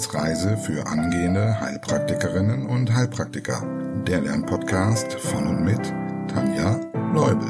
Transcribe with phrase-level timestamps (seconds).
[0.00, 3.62] Wissensreise für angehende Heilpraktikerinnen und Heilpraktiker.
[4.06, 5.92] Der Lernpodcast von und mit
[6.26, 6.80] Tanja
[7.12, 7.46] Leubel.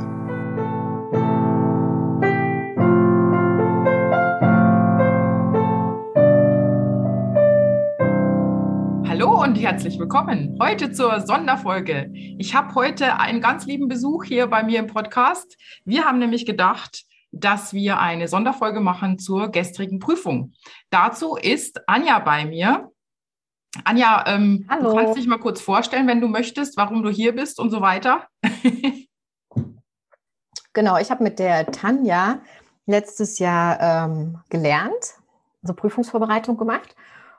[9.08, 12.10] Hallo und herzlich willkommen heute zur Sonderfolge.
[12.12, 15.56] Ich habe heute einen ganz lieben Besuch hier bei mir im Podcast.
[15.84, 17.04] Wir haben nämlich gedacht,
[17.40, 20.52] dass wir eine Sonderfolge machen zur gestrigen Prüfung.
[20.90, 22.90] Dazu ist Anja bei mir.
[23.84, 27.60] Anja, ähm, du kannst dich mal kurz vorstellen, wenn du möchtest, warum du hier bist
[27.60, 28.26] und so weiter.
[30.72, 32.40] genau, ich habe mit der Tanja
[32.86, 35.14] letztes Jahr ähm, gelernt,
[35.62, 36.96] also Prüfungsvorbereitung gemacht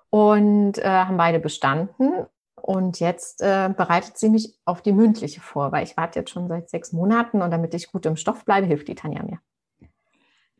[0.09, 2.25] und äh, haben beide bestanden.
[2.55, 6.47] Und jetzt äh, bereitet sie mich auf die mündliche vor, weil ich warte jetzt schon
[6.47, 9.39] seit sechs Monaten und damit ich gut im Stoff bleibe, hilft die Tanja mir.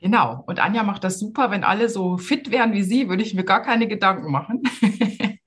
[0.01, 0.43] Genau.
[0.47, 1.51] Und Anja macht das super.
[1.51, 4.63] Wenn alle so fit wären wie sie, würde ich mir gar keine Gedanken machen.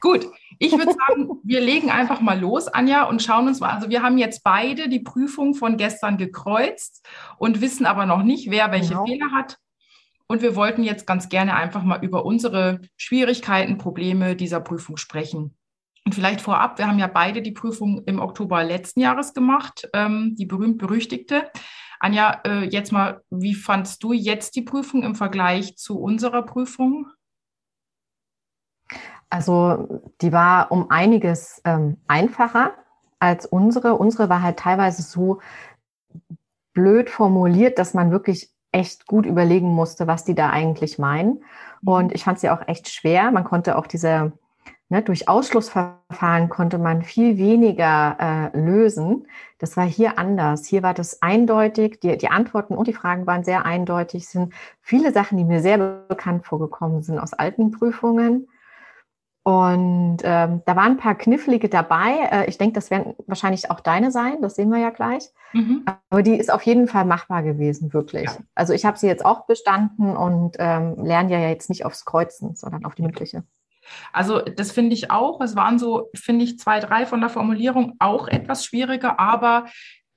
[0.00, 0.26] Gut.
[0.60, 3.70] Ich würde sagen, wir legen einfach mal los, Anja, und schauen uns mal.
[3.70, 7.06] Also wir haben jetzt beide die Prüfung von gestern gekreuzt
[7.38, 9.04] und wissen aber noch nicht, wer welche genau.
[9.04, 9.58] Fehler hat.
[10.26, 15.56] Und wir wollten jetzt ganz gerne einfach mal über unsere Schwierigkeiten, Probleme dieser Prüfung sprechen.
[16.04, 20.34] Und vielleicht vorab, wir haben ja beide die Prüfung im Oktober letzten Jahres gemacht, ähm,
[20.36, 21.50] die berühmt-berüchtigte.
[22.00, 27.06] Anja, äh, jetzt mal, wie fandst du jetzt die Prüfung im Vergleich zu unserer Prüfung?
[29.30, 32.72] Also die war um einiges ähm, einfacher
[33.18, 33.94] als unsere.
[33.94, 35.40] Unsere war halt teilweise so
[36.72, 41.42] blöd formuliert, dass man wirklich echt gut überlegen musste, was die da eigentlich meinen.
[41.82, 41.88] Mhm.
[41.88, 43.30] Und ich fand sie auch echt schwer.
[43.30, 44.32] Man konnte auch diese
[44.90, 49.26] Ne, durch Ausschlussverfahren konnte man viel weniger äh, lösen.
[49.58, 50.64] Das war hier anders.
[50.64, 52.00] Hier war das eindeutig.
[52.00, 54.22] Die, die Antworten und die Fragen waren sehr eindeutig.
[54.22, 58.48] Es sind viele Sachen, die mir sehr bekannt vorgekommen sind aus alten Prüfungen.
[59.42, 62.28] Und ähm, da waren ein paar knifflige dabei.
[62.30, 64.40] Äh, ich denke, das werden wahrscheinlich auch deine sein.
[64.40, 65.30] Das sehen wir ja gleich.
[65.52, 65.84] Mhm.
[66.08, 68.24] Aber die ist auf jeden Fall machbar gewesen, wirklich.
[68.24, 68.36] Ja.
[68.54, 72.56] Also ich habe sie jetzt auch bestanden und ähm, lerne ja jetzt nicht aufs Kreuzen,
[72.56, 73.42] sondern auf die mündliche.
[74.12, 75.40] Also das finde ich auch.
[75.40, 79.66] Es waren so, finde ich, zwei, drei von der Formulierung auch etwas schwieriger, aber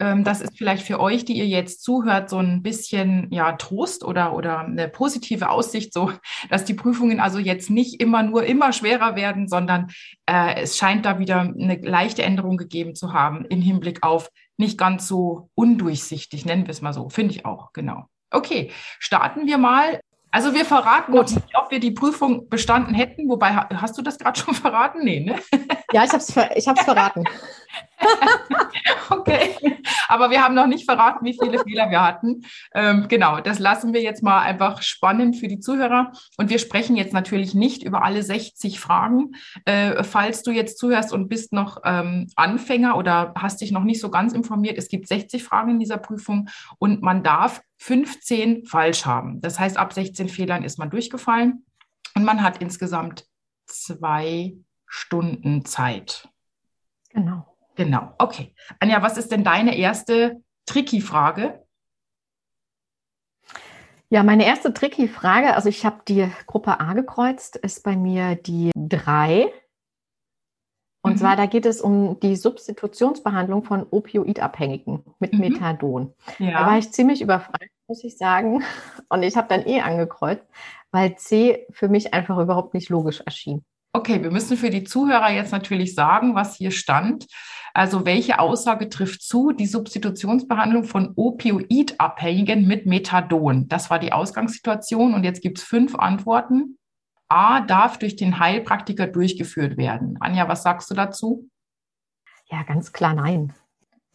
[0.01, 4.03] ähm, das ist vielleicht für euch, die ihr jetzt zuhört, so ein bisschen ja Trost
[4.03, 6.11] oder, oder eine positive Aussicht, so
[6.49, 9.91] dass die Prüfungen also jetzt nicht immer nur immer schwerer werden, sondern
[10.25, 14.77] äh, es scheint da wieder eine leichte Änderung gegeben zu haben im Hinblick auf nicht
[14.77, 17.09] ganz so undurchsichtig, nennen wir es mal so.
[17.09, 18.05] Finde ich auch, genau.
[18.31, 19.99] Okay, starten wir mal
[20.31, 21.31] also wir verraten Gut.
[21.31, 23.27] nicht, ob wir die Prüfung bestanden hätten.
[23.27, 25.03] Wobei, hast du das gerade schon verraten?
[25.03, 25.35] Nee, ne?
[25.91, 27.25] Ja, ich habe es ver ich verraten.
[29.09, 29.55] okay,
[30.07, 32.41] aber wir haben noch nicht verraten, wie viele Fehler wir hatten.
[32.73, 36.11] Ähm, genau, das lassen wir jetzt mal einfach spannend für die Zuhörer.
[36.37, 39.31] Und wir sprechen jetzt natürlich nicht über alle 60 Fragen.
[39.65, 44.01] Äh, falls du jetzt zuhörst und bist noch ähm, Anfänger oder hast dich noch nicht
[44.01, 49.05] so ganz informiert, es gibt 60 Fragen in dieser Prüfung und man darf 15 falsch
[49.05, 49.41] haben.
[49.41, 51.65] Das heißt, ab 16 Fehlern ist man durchgefallen
[52.15, 53.25] und man hat insgesamt
[53.65, 54.53] zwei
[54.85, 56.29] Stunden Zeit.
[57.09, 57.50] Genau.
[57.75, 58.13] Genau.
[58.17, 58.53] Okay.
[58.79, 61.63] Anja, was ist denn deine erste Tricky-Frage?
[64.09, 68.71] Ja, meine erste Tricky-Frage, also ich habe die Gruppe A gekreuzt, ist bei mir die
[68.75, 69.51] 3.
[71.01, 71.17] Und mhm.
[71.17, 75.39] zwar, da geht es um die Substitutionsbehandlung von Opioidabhängigen mit mhm.
[75.39, 76.13] Methadon.
[76.39, 76.59] Ja.
[76.59, 78.63] Da war ich ziemlich überfragt, muss ich sagen.
[79.09, 80.45] Und ich habe dann E angekreuzt,
[80.91, 83.63] weil C für mich einfach überhaupt nicht logisch erschien.
[83.93, 87.27] Okay, wir müssen für die Zuhörer jetzt natürlich sagen, was hier stand.
[87.73, 89.51] Also welche Aussage trifft zu?
[89.51, 93.67] Die Substitutionsbehandlung von Opioidabhängigen mit Methadon.
[93.67, 96.77] Das war die Ausgangssituation und jetzt gibt es fünf Antworten.
[97.29, 100.17] A darf durch den Heilpraktiker durchgeführt werden.
[100.19, 101.49] Anja, was sagst du dazu?
[102.49, 103.53] Ja, ganz klar nein.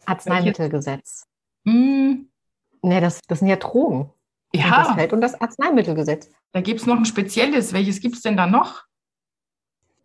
[0.05, 1.25] Arzneimittelgesetz.
[1.65, 2.29] Hm.
[2.83, 4.11] Nee, das, das sind ja Drogen.
[4.53, 4.65] Ja.
[4.65, 6.29] Und das fällt und das Arzneimittelgesetz.
[6.51, 7.73] Da gibt es noch ein spezielles.
[7.73, 8.86] Welches gibt es denn da noch?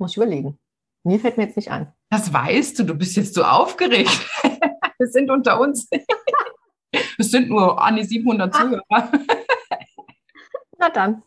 [0.02, 0.58] Muss ich überlegen.
[1.04, 1.92] Mir fällt mir jetzt nicht an.
[2.10, 4.10] Das weißt du, du bist jetzt so aufgeregt.
[4.98, 5.88] Wir sind unter uns.
[7.18, 8.82] Es sind nur an die 700 Zuhörer.
[10.78, 11.22] Na dann.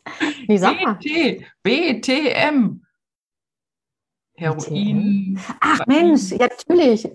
[0.48, 2.81] Nee, sag BT, BTM.
[4.36, 5.39] Heroin.
[5.62, 7.10] Ach Mensch, ja, natürlich.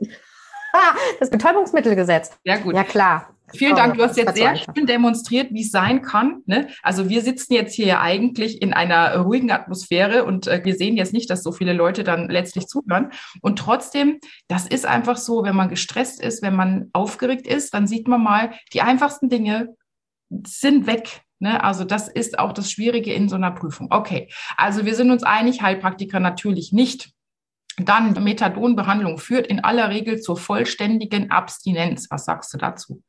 [1.20, 2.38] Das Betäubungsmittelgesetz.
[2.44, 2.74] Ja, gut.
[2.74, 3.34] Ja, klar.
[3.52, 6.42] Vielen Dank, du hast jetzt sehr schön demonstriert, wie es sein kann.
[6.46, 6.68] Ne?
[6.82, 11.12] Also wir sitzen jetzt hier eigentlich in einer ruhigen Atmosphäre und äh, wir sehen jetzt
[11.12, 13.10] nicht, dass so viele Leute dann letztlich zuhören.
[13.42, 17.88] Und trotzdem, das ist einfach so, wenn man gestresst ist, wenn man aufgeregt ist, dann
[17.88, 19.74] sieht man mal, die einfachsten Dinge
[20.46, 21.64] sind weg Ne?
[21.64, 23.88] Also das ist auch das Schwierige in so einer Prüfung.
[23.90, 27.12] Okay, also wir sind uns einig, Heilpraktiker natürlich nicht.
[27.84, 32.10] Dann Methadonbehandlung führt in aller Regel zur vollständigen Abstinenz.
[32.10, 33.02] Was sagst du dazu?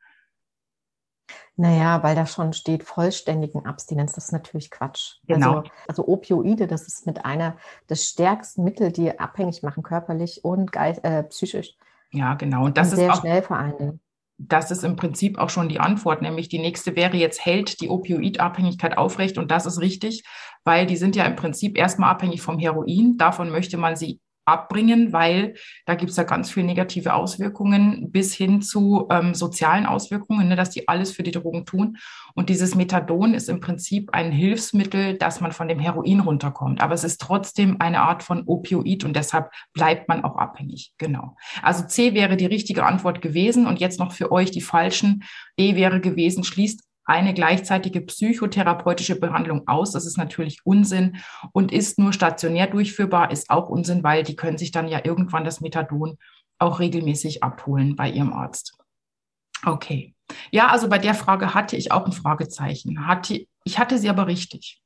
[1.57, 4.13] Naja, weil da schon steht vollständigen Abstinenz.
[4.13, 5.17] Das ist natürlich Quatsch.
[5.27, 5.59] Genau.
[5.59, 7.57] Also, also Opioide, das ist mit einer
[7.89, 11.75] des stärksten Mittel, die abhängig machen, körperlich und geist, äh, psychisch.
[12.11, 12.65] Ja, genau.
[12.65, 14.01] Und das und sehr ist auch, schnell vor allen Dingen.
[14.37, 17.89] das ist im Prinzip auch schon die Antwort, nämlich die nächste wäre jetzt, hält die
[17.89, 19.37] Opioidabhängigkeit aufrecht?
[19.37, 20.23] Und das ist richtig,
[20.63, 23.17] weil die sind ja im Prinzip erstmal abhängig vom Heroin.
[23.17, 24.19] Davon möchte man sie
[24.51, 25.55] abbringen, weil
[25.85, 30.55] da gibt es ja ganz viele negative Auswirkungen bis hin zu ähm, sozialen Auswirkungen, ne,
[30.55, 31.97] dass die alles für die Drogen tun.
[32.35, 36.81] Und dieses Methadon ist im Prinzip ein Hilfsmittel, dass man von dem Heroin runterkommt.
[36.81, 40.93] Aber es ist trotzdem eine Art von Opioid und deshalb bleibt man auch abhängig.
[40.97, 41.35] Genau.
[41.61, 45.23] Also C wäre die richtige Antwort gewesen und jetzt noch für euch die falschen.
[45.59, 49.91] D wäre gewesen, schließt eine gleichzeitige psychotherapeutische Behandlung aus.
[49.91, 51.17] Das ist natürlich Unsinn
[51.51, 55.43] und ist nur stationär durchführbar, ist auch Unsinn, weil die können sich dann ja irgendwann
[55.43, 56.17] das Methadon
[56.59, 58.77] auch regelmäßig abholen bei ihrem Arzt.
[59.65, 60.15] Okay.
[60.51, 63.07] Ja, also bei der Frage hatte ich auch ein Fragezeichen.
[63.07, 64.81] Hatte, ich hatte sie aber richtig.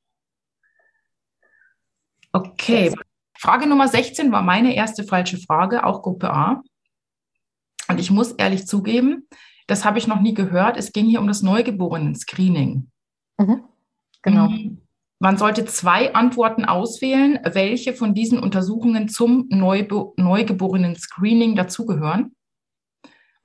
[2.32, 2.94] Okay.
[3.38, 6.64] Frage Nummer 16 war meine erste falsche Frage, auch Gruppe A.
[7.88, 9.28] Und ich muss ehrlich zugeben,
[9.68, 10.78] das habe ich noch nie gehört.
[10.78, 12.90] Es ging hier um das Neugeborenen-Screening.
[13.38, 13.64] Mhm.
[14.22, 14.50] Genau.
[14.50, 14.82] Mhm.
[15.20, 22.36] Man sollte zwei Antworten auswählen, welche von diesen Untersuchungen zum Neube Neugeborenen-Screening dazugehören.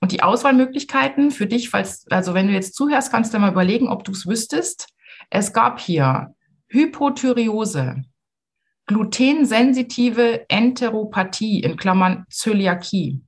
[0.01, 3.89] Und die Auswahlmöglichkeiten für dich, falls, also wenn du jetzt zuhörst, kannst du mal überlegen,
[3.89, 4.89] ob du es wüsstest.
[5.29, 6.35] Es gab hier
[6.69, 8.03] Hypothyreose,
[8.87, 13.23] glutensensitive Enteropathie in Klammern Zöliakie,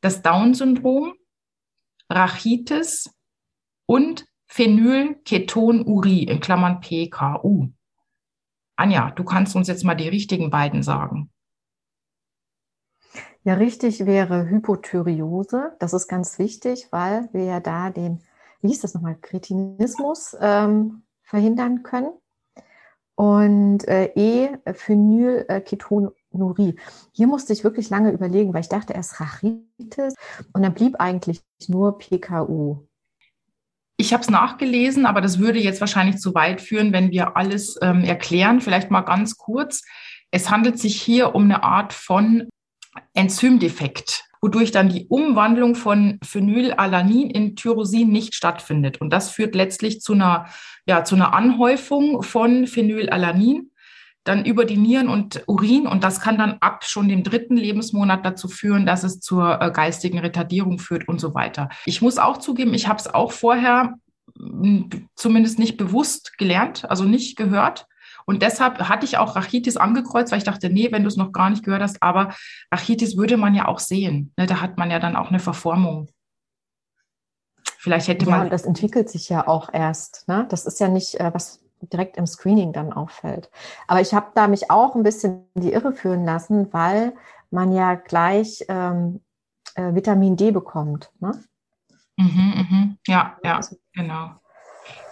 [0.00, 1.14] das Down-Syndrom,
[2.10, 3.10] Rachitis
[3.86, 7.68] und Phenylketonurie in Klammern PKU.
[8.76, 11.30] Anja, du kannst uns jetzt mal die richtigen beiden sagen.
[13.44, 15.76] Ja, richtig wäre Hypothyreose.
[15.78, 18.20] Das ist ganz wichtig, weil wir ja da den,
[18.60, 22.12] wie hieß das nochmal, Kretinismus ähm, verhindern können.
[23.14, 26.17] Und äh, E, Phenylketonurie.
[26.30, 30.14] Hier musste ich wirklich lange überlegen, weil ich dachte erst Rachitis
[30.52, 32.88] und dann blieb eigentlich nur PKU.
[33.96, 37.78] Ich habe es nachgelesen, aber das würde jetzt wahrscheinlich zu weit führen, wenn wir alles
[37.82, 38.60] ähm, erklären.
[38.60, 39.82] Vielleicht mal ganz kurz.
[40.30, 42.48] Es handelt sich hier um eine Art von
[43.14, 49.00] Enzymdefekt, wodurch dann die Umwandlung von Phenylalanin in Tyrosin nicht stattfindet.
[49.00, 50.46] Und das führt letztlich zu einer,
[50.86, 53.67] ja, zu einer Anhäufung von Phenylalanin
[54.28, 58.24] dann über die Nieren und Urin und das kann dann ab schon dem dritten Lebensmonat
[58.24, 61.68] dazu führen, dass es zur äh, geistigen Retardierung führt und so weiter.
[61.86, 63.94] Ich muss auch zugeben, ich habe es auch vorher
[65.14, 67.86] zumindest nicht bewusst gelernt, also nicht gehört.
[68.26, 71.32] Und deshalb hatte ich auch Rachitis angekreuzt, weil ich dachte, nee, wenn du es noch
[71.32, 72.34] gar nicht gehört hast, aber
[72.70, 74.32] Rachitis würde man ja auch sehen.
[74.36, 74.46] Ne?
[74.46, 76.08] Da hat man ja dann auch eine Verformung.
[77.78, 78.40] Vielleicht hätte ja, man.
[78.42, 80.28] Und das entwickelt sich ja auch erst.
[80.28, 80.46] Ne?
[80.50, 83.50] Das ist ja nicht äh, was direkt im Screening dann auffällt.
[83.86, 87.14] Aber ich habe da mich auch ein bisschen die Irre führen lassen, weil
[87.50, 89.20] man ja gleich ähm,
[89.74, 91.10] äh, Vitamin D bekommt.
[91.20, 91.32] Ne?
[92.16, 92.98] Mhm, mhm.
[93.06, 94.32] Ja, ja, also genau.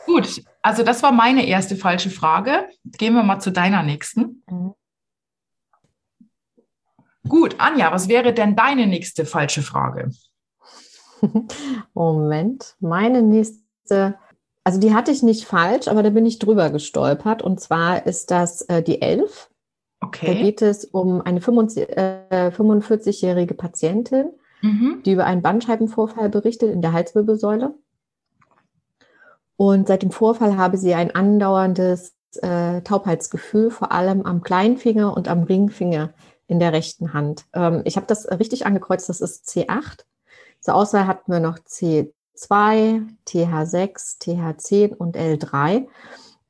[0.06, 2.68] Gut, also das war meine erste falsche Frage.
[2.84, 4.42] Gehen wir mal zu deiner nächsten.
[4.48, 4.74] Mhm.
[7.28, 10.10] Gut, Anja, was wäre denn deine nächste falsche Frage?
[11.94, 14.18] Moment, meine nächste
[14.66, 17.40] also die hatte ich nicht falsch, aber da bin ich drüber gestolpert.
[17.40, 19.48] Und zwar ist das äh, die 11.
[20.00, 20.26] Okay.
[20.26, 24.32] Da geht es um eine 45-jährige äh, Patientin,
[24.62, 25.02] mhm.
[25.06, 27.74] die über einen Bandscheibenvorfall berichtet in der Halswirbelsäule.
[29.54, 35.28] Und seit dem Vorfall habe sie ein andauerndes äh, Taubheitsgefühl, vor allem am Kleinfinger und
[35.28, 36.12] am Ringfinger
[36.48, 37.44] in der rechten Hand.
[37.52, 40.00] Ähm, ich habe das richtig angekreuzt, das ist C8.
[40.58, 45.86] Zur Auswahl hatten wir noch C 2, TH6, TH10 und L3.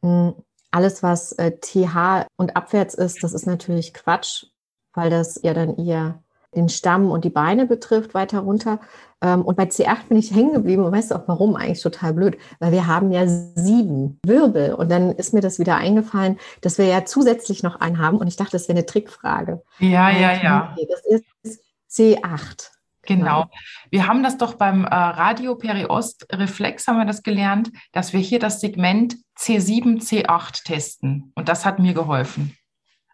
[0.03, 0.35] Hm,
[0.71, 4.47] alles, was äh, TH und abwärts ist, das ist natürlich Quatsch,
[4.93, 6.23] weil das ja dann eher
[6.55, 8.81] den Stamm und die Beine betrifft, weiter runter.
[9.21, 11.57] Ähm, und bei C8 bin ich hängen geblieben und weißt du auch warum?
[11.57, 15.77] Eigentlich total blöd, weil wir haben ja sieben Wirbel und dann ist mir das wieder
[15.77, 19.63] eingefallen, dass wir ja zusätzlich noch einen haben und ich dachte, das wäre eine Trickfrage.
[19.79, 20.77] Ja, ja, ja.
[20.89, 22.76] Das ist C8.
[23.07, 23.51] Genau.
[23.91, 28.21] Wir haben das doch beim äh, Radio Periost Reflex haben wir das gelernt, dass wir
[28.21, 31.33] hier das Segment C7, C8 testen.
[31.35, 32.57] Und das hat mir geholfen.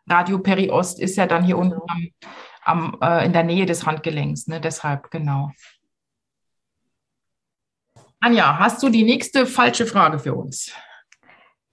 [0.09, 2.09] Radio Periost ist ja dann hier unten am,
[2.65, 4.61] am äh, in der Nähe des Handgelenks, ne?
[4.61, 5.53] Deshalb, genau.
[8.21, 10.73] Anja, hast du die nächste falsche Frage für uns?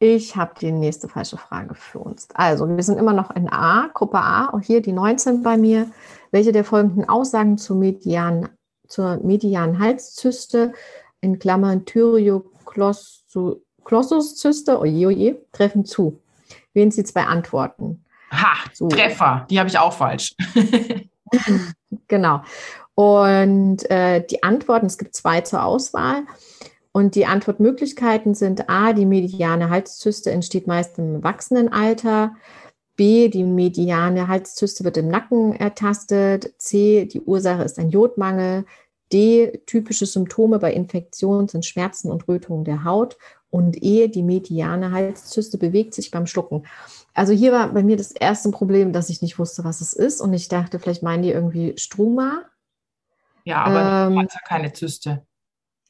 [0.01, 2.29] Ich habe die nächste falsche Frage für uns.
[2.33, 5.91] Also, wir sind immer noch in A, Gruppe A, auch hier die 19 bei mir.
[6.31, 8.47] Welche der folgenden Aussagen zur medianen,
[8.87, 10.71] zur medianen Halszyste,
[11.19, 16.17] in Klammern Thyreoglossuszyste, oje, oje, treffen zu?
[16.73, 18.05] Wählen Sie zwei Antworten.
[18.31, 18.87] Ha, so.
[18.87, 20.33] Treffer, die habe ich auch falsch.
[22.07, 22.41] genau.
[22.95, 26.23] Und äh, die Antworten, es gibt zwei zur Auswahl.
[26.91, 32.35] Und die Antwortmöglichkeiten sind A, die mediane Halszyste entsteht meist im Erwachsenenalter.
[32.95, 36.53] B, die mediane Halszyste wird im Nacken ertastet.
[36.57, 38.65] C, die Ursache ist ein Jodmangel.
[39.13, 43.17] D, typische Symptome bei Infektionen sind Schmerzen und Rötungen der Haut.
[43.51, 46.65] Und E, die mediane Halszyste bewegt sich beim Schlucken.
[47.13, 50.21] Also hier war bei mir das erste Problem, dass ich nicht wusste, was es ist.
[50.21, 52.43] Und ich dachte, vielleicht meinen die irgendwie Struma.
[53.45, 55.25] Ja, aber ähm, das ja keine Zyste.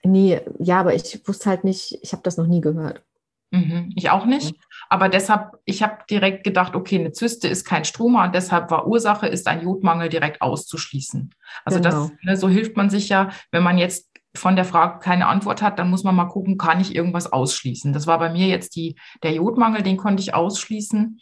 [0.04, 3.04] Nee, ja, aber ich wusste halt nicht, ich habe das noch nie gehört.
[3.52, 4.56] Mhm, ich auch nicht.
[4.90, 8.88] Aber deshalb, ich habe direkt gedacht, okay, eine Zyste ist kein Stroma und deshalb war
[8.88, 11.34] Ursache, ist ein Jodmangel direkt auszuschließen.
[11.66, 11.90] Also genau.
[11.90, 15.62] das, ne, so hilft man sich ja, wenn man jetzt von der Frage keine Antwort
[15.62, 17.92] hat, dann muss man mal gucken, kann ich irgendwas ausschließen.
[17.94, 21.20] Das war bei mir jetzt die, der Jodmangel, den konnte ich ausschließen.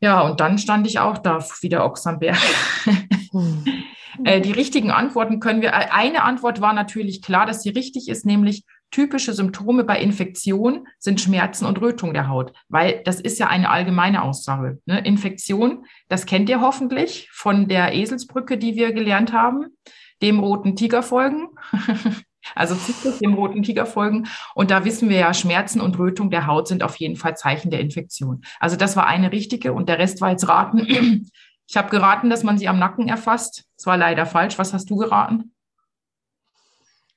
[0.00, 2.38] Ja, und dann stand ich auch da wie der Ochs am Berg.
[3.32, 3.64] Hm.
[4.24, 8.08] Äh, die richtigen Antworten können wir, äh, eine Antwort war natürlich klar, dass sie richtig
[8.08, 13.38] ist, nämlich typische Symptome bei Infektion sind Schmerzen und Rötung der Haut, weil das ist
[13.38, 14.80] ja eine allgemeine Aussage.
[14.86, 15.00] Ne?
[15.00, 19.66] Infektion, das kennt ihr hoffentlich von der Eselsbrücke, die wir gelernt haben,
[20.20, 21.48] dem roten Tiger folgen.
[22.54, 24.28] also Zyklus dem roten Tiger folgen.
[24.54, 27.70] Und da wissen wir ja, Schmerzen und Rötung der Haut sind auf jeden Fall Zeichen
[27.70, 28.42] der Infektion.
[28.60, 31.30] Also das war eine richtige und der Rest war jetzt raten.
[31.68, 33.64] Ich habe geraten, dass man sie am Nacken erfasst.
[33.76, 34.58] Das war leider falsch.
[34.58, 35.54] Was hast du geraten?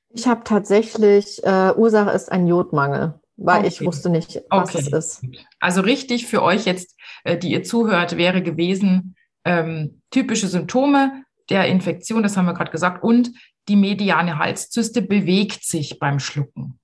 [0.10, 3.68] Ich habe tatsächlich, äh, Ursache ist ein Jodmangel, weil okay.
[3.68, 4.80] ich wusste nicht, was okay.
[4.80, 5.26] es ist.
[5.60, 11.68] Also richtig für euch jetzt, äh, die ihr zuhört, wäre gewesen, ähm, typische Symptome der
[11.68, 13.32] Infektion, das haben wir gerade gesagt, und
[13.68, 16.80] die mediane Halszyste bewegt sich beim Schlucken.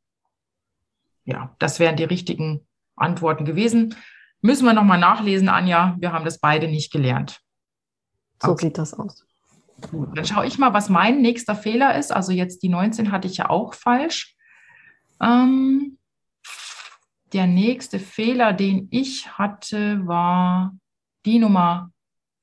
[1.24, 3.96] Ja, das wären die richtigen Antworten gewesen.
[4.42, 5.96] Müssen wir nochmal nachlesen, Anja.
[6.00, 7.40] Wir haben das beide nicht gelernt.
[8.42, 8.66] So okay.
[8.66, 9.26] sieht das aus.
[9.90, 12.12] Gut, dann schaue ich mal, was mein nächster Fehler ist.
[12.12, 14.36] Also jetzt die 19 hatte ich ja auch falsch.
[15.22, 15.98] Ähm,
[17.34, 20.76] der nächste Fehler, den ich hatte, war
[21.26, 21.92] die Nummer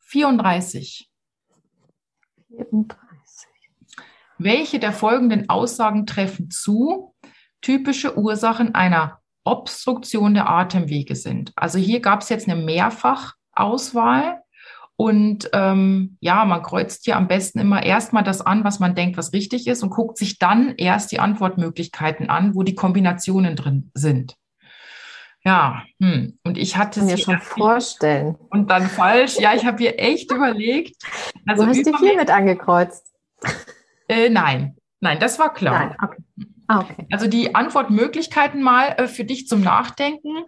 [0.00, 1.10] 34.
[2.48, 2.98] 34.
[4.38, 7.14] Welche der folgenden Aussagen treffen zu?
[7.60, 11.52] Typische Ursachen einer Obstruktion der Atemwege sind.
[11.56, 14.42] Also hier gab es jetzt eine Mehrfachauswahl.
[15.00, 19.16] Und ähm, ja, man kreuzt hier am besten immer erstmal das an, was man denkt,
[19.16, 23.92] was richtig ist und guckt sich dann erst die Antwortmöglichkeiten an, wo die Kombinationen drin
[23.94, 24.34] sind.
[25.44, 26.36] Ja, hm.
[26.42, 28.34] und ich hatte mir schon vorstellen.
[28.50, 29.38] Und dann falsch.
[29.38, 31.00] Ja, ich habe hier echt überlegt.
[31.46, 33.06] Also du hast die vier mit angekreuzt.
[34.08, 35.78] Äh, nein, nein, das war klar.
[35.78, 36.22] Nein, okay.
[36.66, 37.06] Ah, okay.
[37.12, 40.44] Also die Antwortmöglichkeiten mal äh, für dich zum Nachdenken.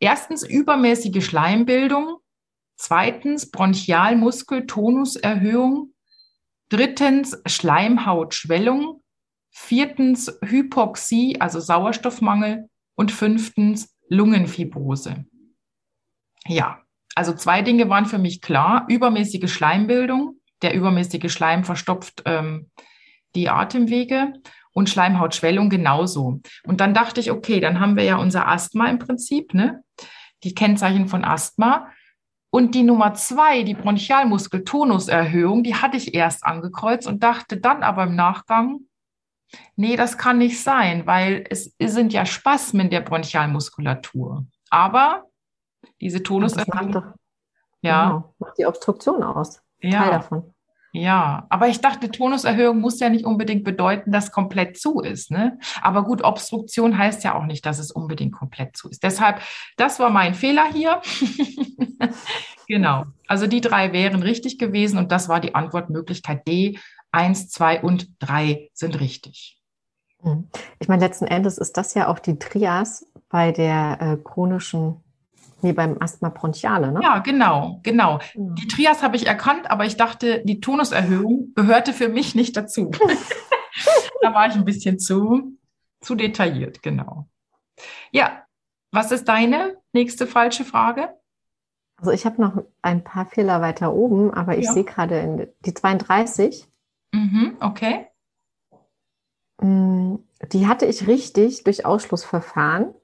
[0.00, 2.18] Erstens übermäßige Schleimbildung.
[2.76, 5.94] Zweitens Bronchialmuskeltonuserhöhung.
[6.68, 9.02] Drittens Schleimhautschwellung.
[9.50, 12.68] Viertens Hypoxie, also Sauerstoffmangel.
[12.94, 15.26] Und fünftens Lungenfibrose.
[16.46, 16.82] Ja,
[17.14, 18.86] also zwei Dinge waren für mich klar.
[18.88, 20.40] Übermäßige Schleimbildung.
[20.62, 22.70] Der übermäßige Schleim verstopft ähm,
[23.34, 24.34] die Atemwege
[24.72, 26.40] und Schleimhautschwellung genauso.
[26.64, 29.82] Und dann dachte ich, okay, dann haben wir ja unser Asthma im Prinzip, ne?
[30.44, 31.90] Die Kennzeichen von Asthma.
[32.50, 38.04] Und die Nummer zwei, die Bronchialmuskeltonuserhöhung, die hatte ich erst angekreuzt und dachte dann aber
[38.04, 38.80] im Nachgang,
[39.74, 44.46] nee, das kann nicht sein, weil es sind ja Spasmen der Bronchialmuskulatur.
[44.70, 45.24] Aber
[46.00, 46.94] diese Tonuserhöhung.
[46.94, 47.14] Macht
[47.82, 48.08] ja.
[48.08, 49.62] Genau, macht die Obstruktion aus.
[49.80, 50.02] Ja.
[50.02, 50.54] Teil davon.
[50.96, 55.30] Ja, aber ich dachte, Tonuserhöhung muss ja nicht unbedingt bedeuten, dass komplett zu ist.
[55.30, 55.58] Ne?
[55.82, 59.02] Aber gut, Obstruktion heißt ja auch nicht, dass es unbedingt komplett zu ist.
[59.02, 59.42] Deshalb,
[59.76, 61.02] das war mein Fehler hier.
[62.66, 63.04] genau.
[63.28, 66.78] Also die drei wären richtig gewesen und das war die Antwortmöglichkeit D.
[67.12, 69.60] Eins, zwei und drei sind richtig.
[70.22, 70.48] Hm.
[70.78, 75.04] Ich meine, letzten Endes ist das ja auch die Trias bei der äh, chronischen
[75.62, 77.00] Nee, beim Asthma bronchiale, ne?
[77.02, 78.18] Ja, genau, genau.
[78.34, 82.90] Die Trias habe ich erkannt, aber ich dachte, die Tonuserhöhung gehörte für mich nicht dazu.
[84.22, 85.56] da war ich ein bisschen zu,
[86.00, 87.26] zu detailliert, genau.
[88.10, 88.44] Ja,
[88.92, 91.14] was ist deine nächste falsche Frage?
[91.98, 94.72] Also ich habe noch ein paar Fehler weiter oben, aber ich ja.
[94.72, 96.66] sehe gerade die 32.
[97.12, 98.08] Mhm, okay.
[99.60, 100.16] Mm,
[100.52, 102.94] die hatte ich richtig durch Ausschlussverfahren,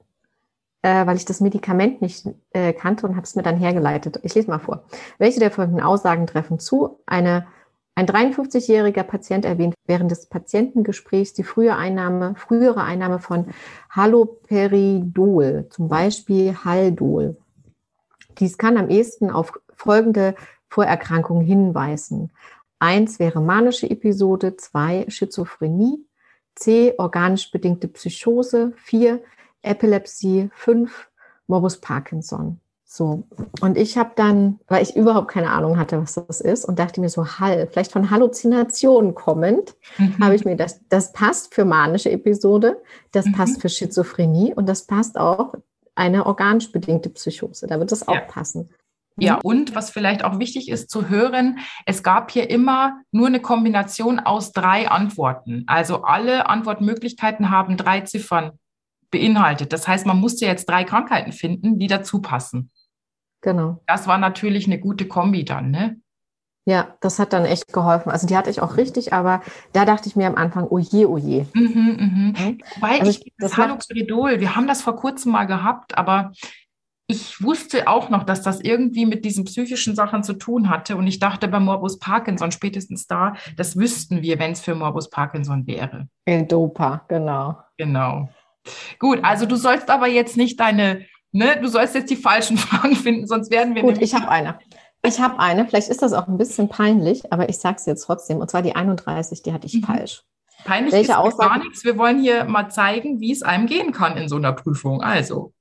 [0.83, 4.19] äh, weil ich das Medikament nicht äh, kannte und habe es mir dann hergeleitet.
[4.23, 4.83] Ich lese mal vor.
[5.17, 6.99] Welche der folgenden Aussagen treffen zu?
[7.05, 7.47] Eine,
[7.95, 13.47] ein 53-jähriger Patient erwähnt während des Patientengesprächs die frühe Einnahme, frühere Einnahme von
[13.89, 17.37] Haloperidol, zum Beispiel Haldol.
[18.39, 20.35] Dies kann am ehesten auf folgende
[20.67, 22.31] Vorerkrankungen hinweisen.
[22.79, 26.05] Eins wäre manische Episode, zwei Schizophrenie,
[26.55, 29.21] C organisch bedingte Psychose, vier
[29.63, 31.09] Epilepsie, fünf
[31.47, 32.59] Morbus Parkinson.
[32.95, 33.23] So,
[33.59, 37.01] und ich habe dann, weil ich überhaupt keine Ahnung hatte, was das ist, und dachte
[37.01, 40.19] mir so, Hall, vielleicht von Halluzinationen kommend, mhm.
[40.21, 42.79] habe ich mir das, das passt für manische Episode,
[43.11, 43.31] das mhm.
[43.31, 45.55] passt für Schizophrenie und das passt auch
[45.95, 47.65] eine organisch bedingte Psychose.
[47.65, 48.21] Da wird das auch ja.
[48.21, 48.69] passen.
[49.17, 49.41] Ja, mhm.
[49.43, 54.19] und was vielleicht auch wichtig ist zu hören, es gab hier immer nur eine Kombination
[54.19, 55.63] aus drei Antworten.
[55.65, 58.59] Also alle Antwortmöglichkeiten haben drei Ziffern
[59.13, 59.71] beinhaltet.
[59.71, 62.71] Das heißt, man musste jetzt drei Krankheiten finden, die dazu passen.
[63.41, 63.81] Genau.
[63.87, 66.01] Das war natürlich eine gute Kombi dann, ne?
[66.65, 68.09] Ja, das hat dann echt geholfen.
[68.09, 69.41] Also die hatte ich auch richtig, aber
[69.73, 71.45] da dachte ich mir am Anfang, oh je, oh je.
[71.53, 72.53] Mhm, mh.
[72.79, 76.31] Weil also ich, das Haloperidol, wir haben das vor kurzem mal gehabt, aber
[77.07, 80.95] ich wusste auch noch, dass das irgendwie mit diesen psychischen Sachen zu tun hatte.
[80.95, 85.09] Und ich dachte bei Morbus Parkinson spätestens da, das wüssten wir, wenn es für Morbus
[85.09, 86.07] Parkinson wäre.
[86.25, 87.57] L-Dopa, genau.
[87.77, 88.29] Genau.
[88.99, 91.59] Gut, also du sollst aber jetzt nicht deine Ne?
[91.59, 94.59] Du sollst jetzt die falschen Fragen finden, sonst werden wir Gut, ich habe eine.
[95.05, 98.05] Ich habe eine, vielleicht ist das auch ein bisschen peinlich, aber ich sage es jetzt
[98.05, 98.37] trotzdem.
[98.37, 99.83] Und zwar die 31, die hatte ich mhm.
[99.83, 100.23] falsch.
[100.63, 101.49] Peinlich Welche ist Aussage?
[101.49, 101.83] gar nichts.
[101.83, 105.01] Wir wollen hier mal zeigen, wie es einem gehen kann in so einer Prüfung.
[105.01, 105.51] Also.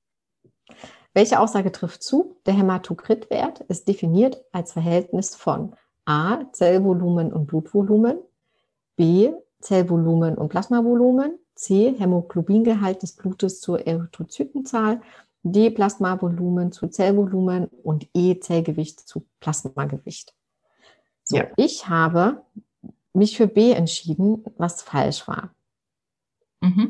[1.12, 2.36] Welche Aussage trifft zu?
[2.46, 6.44] Der Hämatokritwert ist definiert als Verhältnis von A.
[6.52, 8.18] Zellvolumen und Blutvolumen,
[8.96, 9.32] B.
[9.60, 11.94] Zellvolumen und Plasmavolumen, C.
[11.96, 15.00] Hämoglobingehalt des Blutes zur Erythrozytenzahl
[15.44, 20.34] D Plasmavolumen zu Zellvolumen und E Zellgewicht zu Plasmagewicht.
[21.22, 21.46] So, ja.
[21.56, 22.42] ich habe
[23.12, 25.54] mich für B entschieden, was falsch war.
[26.60, 26.88] Mhm.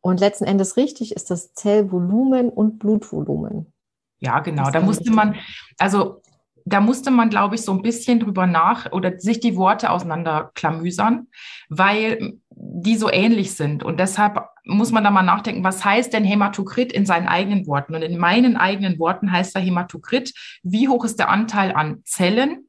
[0.00, 3.72] Und letzten Endes richtig ist das Zellvolumen und Blutvolumen.
[4.20, 4.70] Ja, genau.
[4.70, 5.36] Da musste man,
[5.76, 6.22] also
[6.64, 11.28] da musste man, glaube ich, so ein bisschen drüber nach oder sich die Worte auseinanderklamüsern,
[11.68, 13.84] weil die so ähnlich sind.
[13.84, 17.94] Und deshalb muss man da mal nachdenken, was heißt denn Hämatokrit in seinen eigenen Worten?
[17.94, 22.68] Und in meinen eigenen Worten heißt da Hämatokrit, wie hoch ist der Anteil an Zellen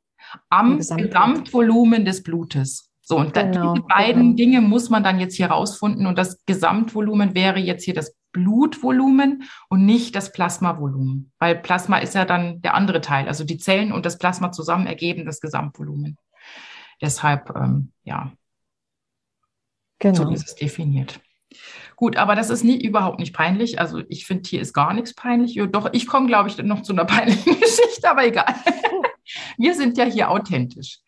[0.49, 2.91] am Gesamtvolumen des Blutes?
[3.01, 4.35] So, und genau, diese beiden genau.
[4.35, 6.05] Dinge muss man dann jetzt hier rausfinden.
[6.05, 12.13] Und das Gesamtvolumen wäre jetzt hier das Blutvolumen und nicht das Plasmavolumen, weil Plasma ist
[12.13, 13.27] ja dann der andere Teil.
[13.27, 16.17] Also die Zellen und das Plasma zusammen ergeben das Gesamtvolumen.
[17.01, 18.31] Deshalb, ähm, ja,
[19.99, 20.23] genau.
[20.23, 21.19] so ist es definiert.
[21.95, 23.79] Gut, aber das ist nie, überhaupt nicht peinlich.
[23.79, 25.59] Also ich finde, hier ist gar nichts peinlich.
[25.71, 28.55] Doch, ich komme, glaube ich, noch zu einer peinlichen Geschichte, aber egal.
[29.57, 30.99] Wir sind ja hier authentisch.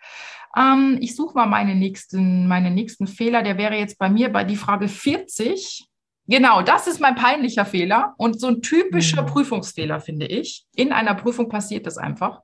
[0.56, 3.42] Ähm, ich suche mal meine nächsten, meine nächsten Fehler.
[3.42, 5.88] Der wäre jetzt bei mir bei die Frage 40.
[6.28, 9.28] Genau, das ist mein peinlicher Fehler und so ein typischer mhm.
[9.28, 10.66] Prüfungsfehler, finde ich.
[10.76, 12.42] In einer Prüfung passiert das einfach.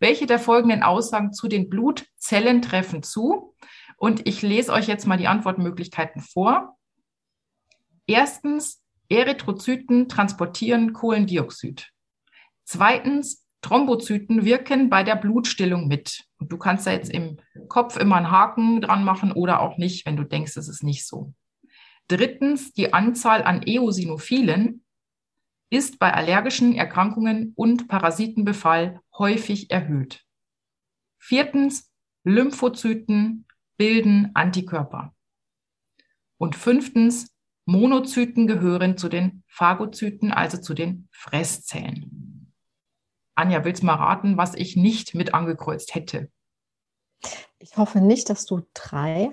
[0.00, 3.54] Welche der folgenden Aussagen zu den Blutzellen treffen zu?
[3.98, 6.78] Und ich lese euch jetzt mal die Antwortmöglichkeiten vor.
[8.06, 11.90] Erstens, Erythrozyten transportieren Kohlendioxid.
[12.64, 16.24] Zweitens, Thrombozyten wirken bei der Blutstillung mit.
[16.38, 20.06] Und du kannst da jetzt im Kopf immer einen Haken dran machen oder auch nicht,
[20.06, 21.32] wenn du denkst, es ist nicht so.
[22.06, 24.84] Drittens, die Anzahl an Eosinophilen
[25.70, 30.24] ist bei allergischen Erkrankungen und Parasitenbefall häufig erhöht.
[31.18, 31.90] Viertens,
[32.22, 33.44] Lymphozyten
[33.78, 35.14] bilden Antikörper.
[36.36, 42.54] Und fünftens, Monozyten gehören zu den Phagozyten, also zu den Fresszellen.
[43.34, 46.30] Anja, willst du mal raten, was ich nicht mit angekreuzt hätte?
[47.58, 49.30] Ich hoffe nicht, dass du drei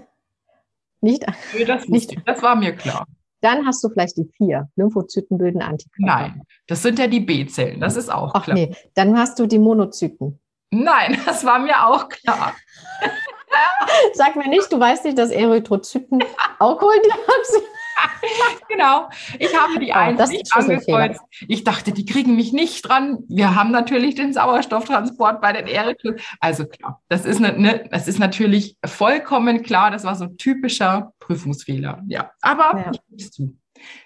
[1.01, 2.15] nicht, nee, das, nicht.
[2.25, 3.05] das war mir klar.
[3.41, 4.69] Dann hast du vielleicht die vier.
[4.75, 6.03] Lymphozyten bilden Antikörper.
[6.05, 8.55] Nein, das sind ja die B-Zellen, das ist auch Ach, klar.
[8.55, 10.39] Nee, dann hast du die Monozyten.
[10.71, 12.55] Nein, das war mir auch klar.
[14.13, 16.23] Sag mir nicht, du weißt nicht, dass Erythrozyten
[16.59, 17.63] auch Kohlendioxid
[18.69, 19.09] genau.
[19.39, 21.21] Ich habe die oh, eins nicht angekreuzt.
[21.47, 23.19] Ich dachte, die kriegen mich nicht dran.
[23.27, 26.21] Wir haben natürlich den Sauerstofftransport bei den Erythrozyten.
[26.39, 29.91] Also klar, das ist, ne, das ist natürlich vollkommen klar.
[29.91, 32.03] Das war so ein typischer Prüfungsfehler.
[32.07, 32.91] Ja, aber ja.
[33.15, 33.57] ich zu.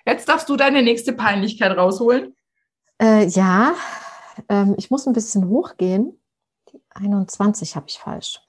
[0.05, 2.35] Jetzt darfst du deine nächste Peinlichkeit rausholen.
[3.01, 3.73] Äh, ja,
[4.49, 6.19] ähm, ich muss ein bisschen hochgehen.
[6.71, 8.41] Die 21 habe ich falsch.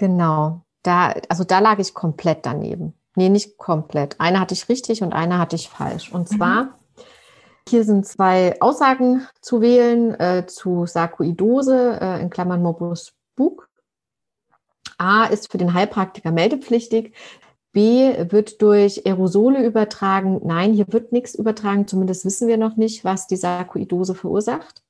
[0.00, 0.62] Genau.
[0.82, 2.94] Da, also da lag ich komplett daneben.
[3.16, 4.18] Nee, nicht komplett.
[4.18, 6.10] Eine hatte ich richtig und eine hatte ich falsch.
[6.10, 6.70] Und zwar, mhm.
[7.68, 13.68] hier sind zwei Aussagen zu wählen äh, zu Sarkoidose, äh, in Klammern Morbus Bug.
[14.96, 17.14] A ist für den Heilpraktiker meldepflichtig.
[17.72, 20.40] B wird durch Aerosole übertragen.
[20.44, 21.86] Nein, hier wird nichts übertragen.
[21.86, 24.82] Zumindest wissen wir noch nicht, was die Sarkoidose verursacht.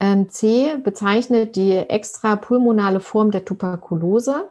[0.00, 4.50] Ähm, C bezeichnet die extrapulmonale Form der Tuberkulose.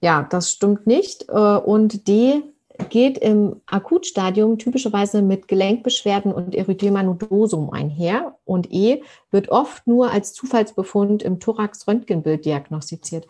[0.00, 1.28] Ja, das stimmt nicht.
[1.28, 2.42] Äh, und D
[2.88, 8.36] geht im Akutstadium typischerweise mit Gelenkbeschwerden und Erythema nodosum einher.
[8.44, 13.26] Und E wird oft nur als Zufallsbefund im Thorax-Röntgenbild diagnostiziert.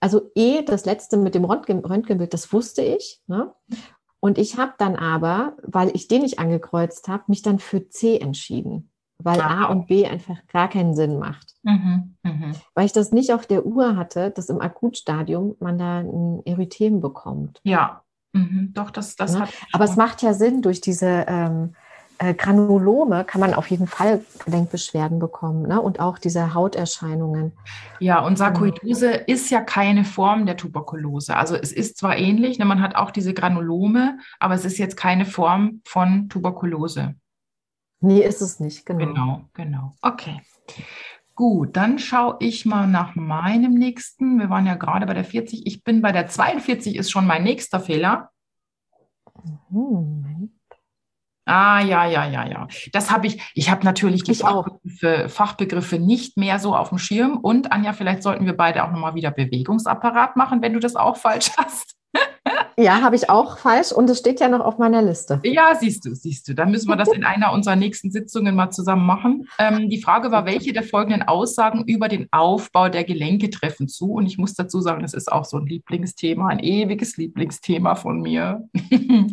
[0.00, 3.20] Also E, das letzte mit dem Röntgenbild, das wusste ich.
[3.26, 3.52] Ne?
[4.18, 8.18] Und ich habe dann aber, weil ich den nicht angekreuzt habe, mich dann für C
[8.18, 8.89] entschieden,
[9.22, 9.40] weil.
[9.40, 11.54] A und B einfach gar keinen Sinn macht.
[11.62, 12.52] Mhm, mh.
[12.74, 17.00] Weil ich das nicht auf der Uhr hatte, dass im Akutstadium man da ein Erythem
[17.00, 17.60] bekommt.
[17.64, 18.02] Ja,
[18.32, 18.70] mhm.
[18.74, 19.40] doch, das, das ne?
[19.40, 19.50] hat.
[19.72, 21.74] Aber es macht ja Sinn durch diese ähm,
[22.20, 25.80] äh, Granulome kann man auf jeden Fall Gelenkbeschwerden bekommen ne?
[25.80, 27.52] und auch diese Hauterscheinungen.
[27.98, 31.34] Ja, und Sarkoidose ist ja keine Form der Tuberkulose.
[31.34, 34.98] Also es ist zwar ähnlich, ne, man hat auch diese Granulome, aber es ist jetzt
[34.98, 37.14] keine Form von Tuberkulose.
[38.00, 39.06] Nee, ist es nicht, genau.
[39.06, 39.94] Genau, genau.
[40.00, 40.40] Okay.
[41.34, 44.38] Gut, dann schaue ich mal nach meinem nächsten.
[44.38, 45.66] Wir waren ja gerade bei der 40.
[45.66, 48.30] Ich bin bei der 42, ist schon mein nächster Fehler.
[49.68, 50.52] Moment.
[51.46, 52.68] Ah, ja, ja, ja, ja.
[52.92, 57.38] Das habe ich, ich habe natürlich die Fachbegriffe, Fachbegriffe, nicht mehr so auf dem Schirm.
[57.38, 61.16] Und Anja, vielleicht sollten wir beide auch nochmal wieder Bewegungsapparat machen, wenn du das auch
[61.16, 61.96] falsch hast.
[62.76, 65.40] Ja, habe ich auch falsch und es steht ja noch auf meiner Liste.
[65.44, 66.54] Ja, siehst du, siehst du.
[66.54, 69.48] Dann müssen wir das in einer unserer nächsten Sitzungen mal zusammen machen.
[69.58, 74.12] Ähm, die Frage war, welche der folgenden Aussagen über den Aufbau der Gelenke treffen zu?
[74.12, 78.20] Und ich muss dazu sagen, das ist auch so ein Lieblingsthema, ein ewiges Lieblingsthema von
[78.20, 78.68] mir.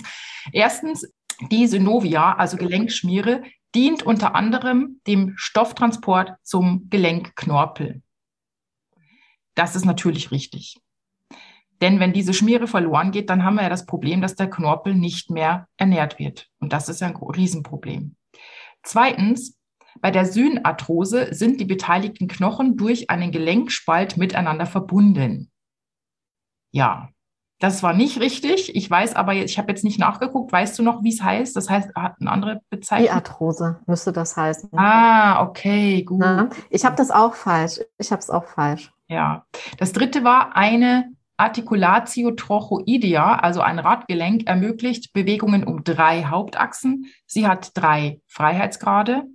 [0.52, 1.12] Erstens,
[1.52, 3.44] die Synovia, also Gelenkschmiere,
[3.76, 8.02] dient unter anderem dem Stofftransport zum Gelenkknorpel.
[9.56, 10.78] Das ist natürlich richtig.
[11.82, 14.96] Denn wenn diese Schmiere verloren geht, dann haben wir ja das Problem, dass der Knorpel
[14.96, 16.50] nicht mehr ernährt wird.
[16.60, 18.16] Und das ist ein Riesenproblem.
[18.84, 19.58] Zweitens,
[20.02, 25.52] bei der Synarthrose sind die beteiligten Knochen durch einen Gelenkspalt miteinander verbunden.
[26.72, 27.10] Ja,
[27.60, 28.76] das war nicht richtig.
[28.76, 30.52] Ich weiß aber, ich habe jetzt nicht nachgeguckt.
[30.52, 31.56] Weißt du noch, wie es heißt?
[31.56, 33.08] Das heißt, hat eine andere Bezeichnung.
[33.08, 34.70] Die Arthrose müsste das heißen.
[34.78, 36.20] Ah, okay, gut.
[36.20, 37.80] Na, ich habe das auch falsch.
[37.98, 38.94] Ich habe es auch falsch.
[39.08, 39.46] Ja.
[39.80, 47.06] Das dritte war eine Articulatio trochoidea, also ein Radgelenk, ermöglicht Bewegungen um drei Hauptachsen.
[47.28, 49.26] Sie hat drei Freiheitsgrade.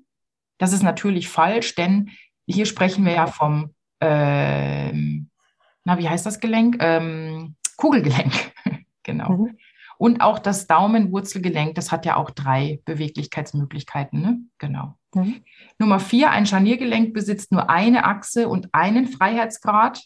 [0.59, 2.11] Das ist natürlich falsch, denn
[2.47, 6.77] hier sprechen wir ja vom, äh, na, wie heißt das Gelenk?
[6.81, 8.53] Ähm, Kugelgelenk.
[9.05, 9.31] genau.
[9.31, 9.59] Mhm.
[9.97, 14.21] Und auch das Daumenwurzelgelenk, das hat ja auch drei Beweglichkeitsmöglichkeiten.
[14.21, 14.41] Ne?
[14.59, 14.99] Genau.
[15.15, 15.43] Mhm.
[15.79, 20.03] Nummer vier, ein Scharniergelenk besitzt nur eine Achse und einen Freiheitsgrad.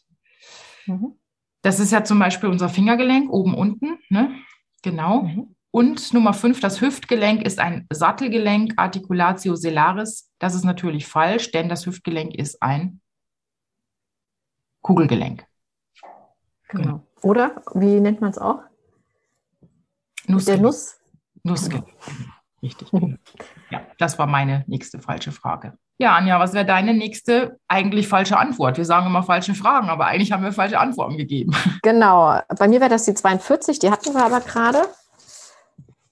[0.84, 1.14] Mhm.
[1.66, 3.98] Das ist ja zum Beispiel unser Fingergelenk oben unten.
[4.08, 4.38] Ne?
[4.82, 5.22] Genau.
[5.22, 5.56] Mhm.
[5.72, 10.30] Und Nummer fünf, das Hüftgelenk ist ein Sattelgelenk, Articulatio selaris.
[10.38, 13.00] Das ist natürlich falsch, denn das Hüftgelenk ist ein
[14.80, 15.44] Kugelgelenk.
[16.68, 16.82] Genau.
[16.84, 17.06] genau.
[17.22, 18.62] Oder wie nennt man es auch?
[20.28, 20.46] Nussgelenk.
[20.46, 21.00] Der Nuss.
[21.42, 21.88] Nussgelenk.
[22.62, 22.92] Richtig.
[23.70, 25.76] ja, das war meine nächste falsche Frage.
[25.98, 28.76] Ja, Anja, was wäre deine nächste eigentlich falsche Antwort?
[28.76, 31.52] Wir sagen immer falsche Fragen, aber eigentlich haben wir falsche Antworten gegeben.
[31.82, 32.38] Genau.
[32.58, 34.82] Bei mir wäre das die 42, die hatten wir aber gerade.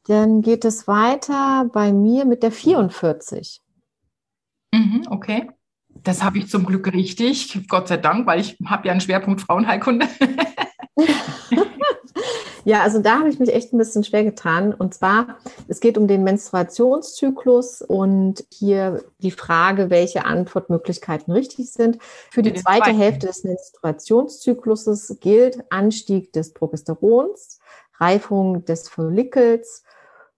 [0.06, 3.60] Dann geht es weiter bei mir mit der 44.
[4.72, 5.50] Mhm, okay.
[5.88, 9.40] Das habe ich zum Glück richtig, Gott sei Dank, weil ich habe ja einen Schwerpunkt
[9.40, 10.06] Frauenheilkunde.
[12.64, 14.72] ja, also da habe ich mich echt ein bisschen schwer getan.
[14.72, 15.36] Und zwar,
[15.68, 21.98] es geht um den Menstruationszyklus und hier die Frage, welche Antwortmöglichkeiten richtig sind.
[22.30, 27.60] Für die zweite Hälfte des Menstruationszykluses gilt Anstieg des Progesterons,
[27.98, 29.84] Reifung des Follikels.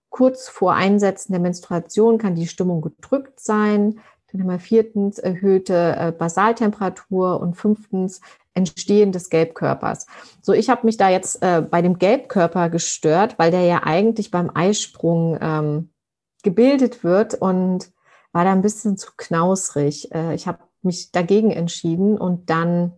[0.09, 3.99] Kurz vor Einsetzen der Menstruation kann die Stimmung gedrückt sein.
[4.31, 8.19] Dann haben wir viertens erhöhte äh, Basaltemperatur und fünftens
[8.57, 10.07] Entstehen des Gelbkörpers.
[10.41, 14.31] So, ich habe mich da jetzt äh, bei dem Gelbkörper gestört, weil der ja eigentlich
[14.31, 15.89] beim Eisprung ähm,
[16.43, 17.91] gebildet wird und
[18.31, 20.11] war da ein bisschen zu knausrig.
[20.11, 22.93] Äh, ich habe mich dagegen entschieden und dann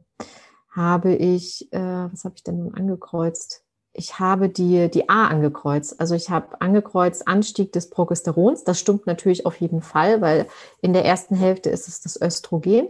[0.70, 3.66] habe ich, äh, was habe ich denn nun angekreuzt?
[3.92, 6.00] Ich habe die, die A angekreuzt.
[6.00, 8.64] Also ich habe angekreuzt Anstieg des Progesterons.
[8.64, 10.48] Das stimmt natürlich auf jeden Fall, weil
[10.82, 12.88] in der ersten Hälfte ist es das Östrogen.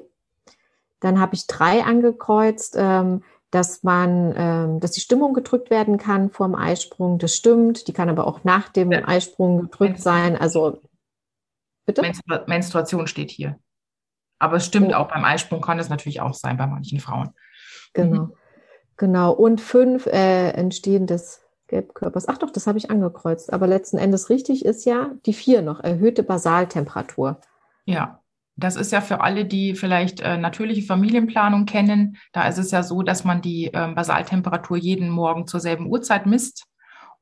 [0.99, 6.29] Dann habe ich drei angekreuzt, ähm, dass man, ähm, dass die Stimmung gedrückt werden kann
[6.29, 7.17] vor dem Eisprung.
[7.17, 7.87] Das stimmt.
[7.87, 9.07] Die kann aber auch nach dem ja.
[9.07, 10.37] Eisprung gedrückt sein.
[10.37, 10.81] Also
[11.85, 12.01] bitte.
[12.01, 13.59] Menstru Menstruation steht hier.
[14.37, 14.95] Aber es stimmt oh.
[14.95, 17.31] auch beim Eisprung kann es natürlich auch sein bei manchen Frauen.
[17.93, 18.33] Genau, mhm.
[18.95, 19.31] genau.
[19.33, 22.27] Und fünf äh, Entstehen des Gelbkörpers.
[22.27, 23.51] Ach doch, das habe ich angekreuzt.
[23.51, 27.41] Aber letzten Endes richtig ist ja die vier noch erhöhte Basaltemperatur.
[27.85, 28.21] Ja.
[28.59, 32.17] Das ist ja für alle, die vielleicht äh, natürliche Familienplanung kennen.
[32.33, 36.25] Da ist es ja so, dass man die äh, Basaltemperatur jeden Morgen zur selben Uhrzeit
[36.25, 36.65] misst.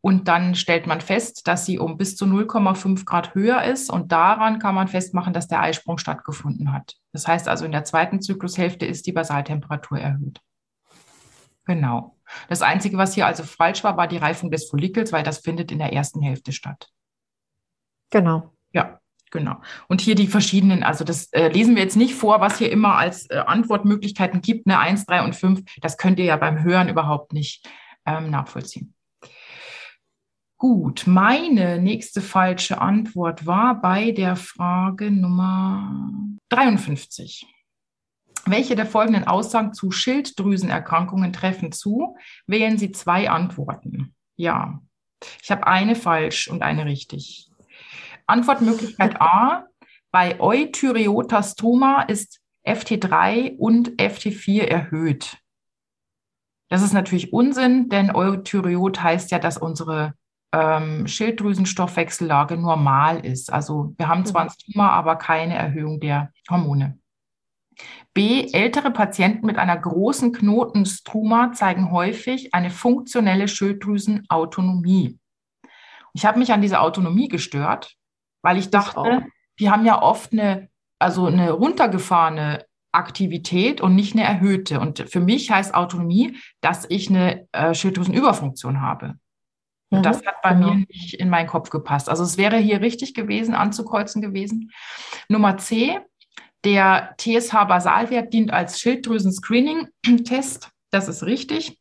[0.02, 3.90] Und dann stellt man fest, dass sie um bis zu 0,5 Grad höher ist.
[3.90, 6.96] Und daran kann man festmachen, dass der Eisprung stattgefunden hat.
[7.14, 10.40] Das heißt also, in der zweiten Zyklushälfte ist die Basaltemperatur erhöht.
[11.66, 12.16] Genau.
[12.48, 15.72] Das Einzige, was hier also falsch war, war die Reifung des Follikels, weil das findet
[15.72, 16.90] in der ersten Hälfte statt.
[18.10, 18.54] Genau.
[18.72, 19.00] Ja,
[19.32, 19.58] Genau.
[19.88, 22.96] Und hier die verschiedenen, also das äh, lesen wir jetzt nicht vor, was hier immer
[22.96, 25.64] als äh, Antwortmöglichkeiten gibt, eine 1, 3 und 5.
[25.82, 27.68] Das könnt ihr ja beim Hören überhaupt nicht
[28.06, 28.94] ähm, nachvollziehen.
[30.60, 36.10] Gut, meine nächste falsche Antwort war bei der Frage Nummer
[36.50, 37.46] 53.
[38.46, 42.16] Welche der folgenden Aussagen zu Schilddrüsenerkrankungen treffen zu?
[42.48, 44.16] Wählen Sie zwei Antworten.
[44.36, 44.82] Ja,
[45.44, 47.52] ich habe eine falsch und eine richtig.
[48.28, 49.66] Antwortmöglichkeit A,
[50.12, 55.38] bei Eutyreotastoma ist FT3 und FT4 erhöht.
[56.70, 60.14] Das ist natürlich Unsinn, denn Eutyreot heißt ja, dass unsere
[60.52, 63.52] ähm, Schilddrüsenstoffwechsellage normal ist.
[63.52, 67.00] Also wir haben zwar ein Stoma, aber keine Erhöhung der Hormone.
[68.14, 68.50] B.
[68.52, 75.20] Ältere Patienten mit einer großen Knotenstruma zeigen häufig eine funktionelle Schilddrüsenautonomie.
[76.14, 77.97] Ich habe mich an diese Autonomie gestört,
[78.42, 79.26] weil ich dachte,
[79.60, 80.70] die haben ja oft eine,
[81.00, 84.80] also eine runtergefahrene Aktivität und nicht eine erhöhte.
[84.80, 89.16] Und für mich heißt Autonomie, dass ich eine äh, Schilddrüsenüberfunktion habe.
[89.90, 90.74] Und mhm, das hat bei genau.
[90.74, 92.10] mir nicht in meinen Kopf gepasst.
[92.10, 94.72] Also es wäre hier richtig gewesen, anzukreuzen gewesen.
[95.30, 96.00] Nummer C,
[96.64, 100.72] der TSH-Basalwert dient als Schilddrüsen-Screening-Test.
[100.92, 101.80] Das ist richtig.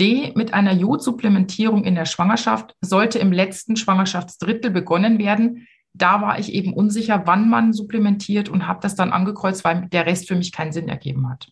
[0.00, 0.32] D.
[0.34, 5.66] Mit einer Jodsupplementierung in der Schwangerschaft sollte im letzten Schwangerschaftsdrittel begonnen werden.
[5.92, 10.06] Da war ich eben unsicher, wann man supplementiert und habe das dann angekreuzt, weil der
[10.06, 11.48] Rest für mich keinen Sinn ergeben hat.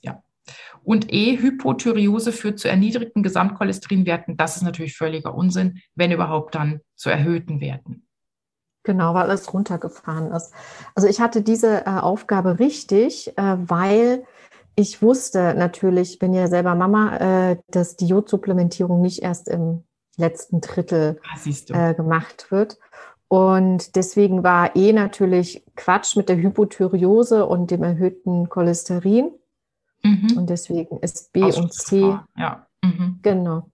[0.00, 0.22] Ja.
[0.82, 1.38] Und E.
[1.38, 4.36] Hypothyreose führt zu erniedrigten Gesamtcholesterinwerten.
[4.36, 8.04] Das ist natürlich völliger Unsinn, wenn überhaupt dann zu erhöhten Werten.
[8.82, 10.52] Genau, weil es runtergefahren ist.
[10.94, 14.24] Also ich hatte diese äh, Aufgabe richtig, äh, weil
[14.76, 17.16] ich wusste natürlich, ich bin ja selber Mama,
[17.50, 19.84] äh, dass die Jodsupplementierung nicht erst im
[20.16, 22.78] letzten Drittel ah, äh, gemacht wird.
[23.28, 29.32] Und deswegen war eh natürlich Quatsch mit der Hypothyreose und dem erhöhten Cholesterin.
[30.02, 30.34] Mhm.
[30.36, 32.16] Und deswegen ist B und C.
[32.36, 32.66] Ja.
[32.82, 33.20] Mhm.
[33.22, 33.70] Genau,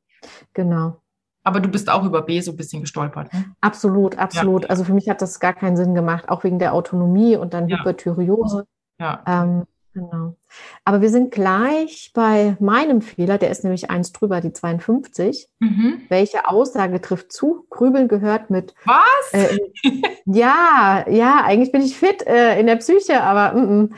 [0.55, 1.01] genau.
[1.43, 3.33] Aber du bist auch über B so ein bisschen gestolpert.
[3.33, 3.47] Ne?
[3.61, 4.65] Absolut, absolut.
[4.65, 4.71] Ja.
[4.71, 7.69] Also für mich hat das gar keinen Sinn gemacht, auch wegen der Autonomie und dann
[7.69, 7.79] ja.
[7.79, 8.67] Hyperthyreose.
[8.99, 9.23] Ja.
[9.27, 10.37] Ähm, Genau.
[10.85, 15.49] Aber wir sind gleich bei meinem Fehler, der ist nämlich eins drüber, die 52.
[15.59, 16.03] Mhm.
[16.09, 17.67] Welche Aussage trifft zu?
[17.71, 18.75] Grübeln gehört mit.
[18.85, 19.33] Was?
[19.33, 19.59] Äh,
[20.27, 23.95] ja, ja, eigentlich bin ich fit äh, in der Psyche, aber mm, mm.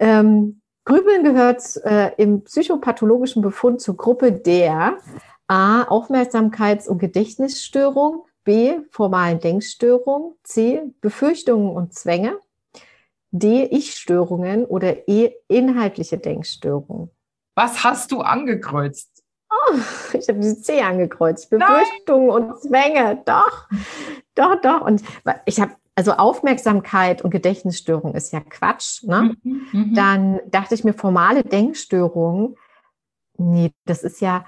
[0.00, 4.98] Ähm, Grübeln gehört äh, im psychopathologischen Befund zur Gruppe der
[5.46, 5.82] A.
[5.82, 8.80] Aufmerksamkeits- und Gedächtnisstörung, B.
[8.90, 10.82] Formalen Denkstörung, C.
[11.00, 12.38] Befürchtungen und Zwänge,
[13.36, 17.10] D, Ich-Störungen oder E, inhaltliche Denkstörungen.
[17.56, 19.24] Was hast du angekreuzt?
[19.50, 19.74] Oh,
[20.12, 21.50] ich habe die C angekreuzt.
[21.50, 23.22] Befürchtungen und Zwänge.
[23.24, 23.68] Doch,
[24.36, 24.80] doch, doch.
[24.82, 25.02] Und
[25.46, 29.02] ich habe, also Aufmerksamkeit und Gedächtnisstörung ist ja Quatsch.
[29.02, 29.36] Ne?
[29.42, 29.94] Mhm, mhm.
[29.94, 32.56] Dann dachte ich mir, formale Denkstörungen,
[33.36, 34.44] nee, das ist ja,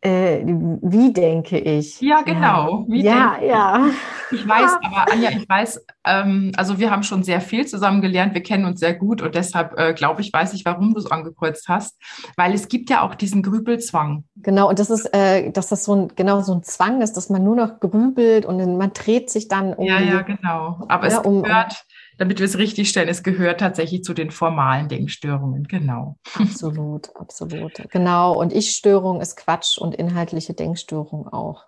[0.00, 2.00] äh, wie denke ich?
[2.00, 2.84] Ja, genau.
[2.88, 3.88] Wie ja, ja.
[4.30, 8.32] Ich weiß, aber Anja, ich weiß, ähm, also wir haben schon sehr viel zusammen gelernt,
[8.34, 11.10] wir kennen uns sehr gut und deshalb äh, glaube ich, weiß ich, warum du es
[11.10, 11.98] angekreuzt hast,
[12.36, 14.22] weil es gibt ja auch diesen Grübelzwang.
[14.36, 17.28] Genau, und das ist, äh, dass das so ein, genau so ein Zwang ist, dass
[17.28, 19.84] man nur noch grübelt und man dreht sich dann um.
[19.84, 20.84] Ja, ja, genau.
[20.88, 21.84] Aber ja, es um, gehört,
[22.18, 26.18] damit wir es richtig stellen, es gehört tatsächlich zu den formalen Denkstörungen, genau.
[26.34, 27.88] Absolut, absolut.
[27.90, 28.38] Genau.
[28.38, 31.64] Und Ich-Störung ist Quatsch und inhaltliche Denkstörung auch.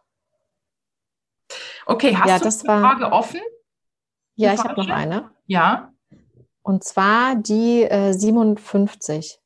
[1.87, 3.41] Okay, hast ja, du das die war, Frage offen?
[4.35, 5.31] Ja, ich habe noch eine.
[5.47, 5.93] Ja.
[6.63, 9.39] Und zwar die äh, 57.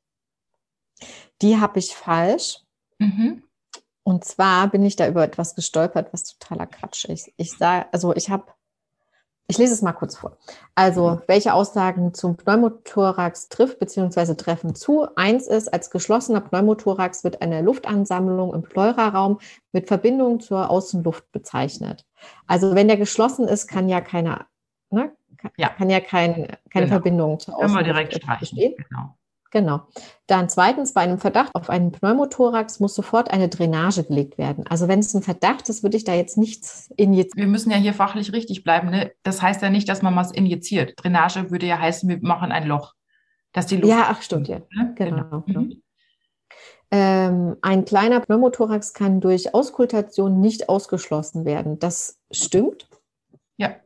[1.42, 2.60] Die habe ich falsch.
[2.98, 3.42] Mhm.
[4.04, 7.30] Und zwar bin ich da über etwas gestolpert, was totaler Quatsch ist.
[7.36, 8.52] Ich sage, also ich habe
[9.46, 10.38] ich lese es mal kurz vor.
[10.74, 14.34] Also, welche Aussagen zum Pneumothorax trifft bzw.
[14.34, 15.06] treffen zu?
[15.16, 19.40] Eins ist, als geschlossener Pneumothorax wird eine Luftansammlung im Pleuraraum
[19.72, 22.06] mit Verbindung zur Außenluft bezeichnet.
[22.46, 24.46] Also, wenn der geschlossen ist, kann ja keine,
[24.90, 26.34] ne, kann ja, kann ja kein,
[26.70, 26.88] keine genau.
[26.88, 28.74] Verbindung zur Außenluft Können wir direkt bestehen.
[28.88, 29.14] Genau.
[29.54, 29.82] Genau.
[30.26, 34.66] Dann zweitens, bei einem Verdacht auf einen Pneumothorax muss sofort eine Drainage gelegt werden.
[34.66, 37.38] Also wenn es ein Verdacht ist, würde ich da jetzt nichts injizieren.
[37.38, 38.90] Wir müssen ja hier fachlich richtig bleiben.
[38.90, 39.12] Ne?
[39.22, 40.94] Das heißt ja nicht, dass man was injiziert.
[40.96, 42.94] Drainage würde ja heißen, wir machen ein Loch.
[43.52, 44.58] Dass die Luft ja, ach stimmt, ja.
[44.72, 44.92] Ne?
[44.96, 45.44] Genau.
[45.46, 45.60] genau.
[45.60, 45.82] Mhm.
[46.90, 51.78] Ähm, ein kleiner Pneumothorax kann durch Auskultation nicht ausgeschlossen werden.
[51.78, 52.88] Das stimmt.
[53.56, 53.76] Ja.